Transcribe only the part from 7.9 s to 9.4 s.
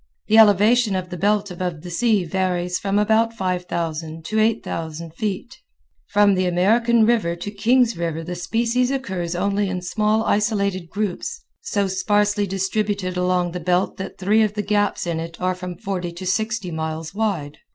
River the species occurs